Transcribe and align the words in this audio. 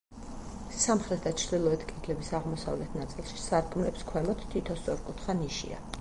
სამხრეთ 0.83 1.27
და 1.27 1.33
ჩრდილოეთ 1.41 1.83
კედლების 1.91 2.33
აღმოსავლეთ 2.39 2.97
ნაწილში, 3.01 3.37
სარკმლებს 3.45 4.09
ქვემოთ, 4.13 4.45
თითო 4.55 4.79
სწორკუთხა 4.83 5.41
ნიშია. 5.45 5.83